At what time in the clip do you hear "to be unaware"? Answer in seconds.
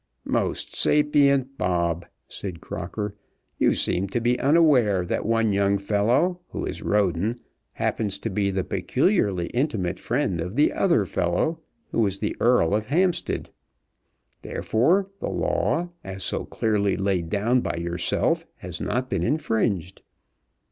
4.07-5.05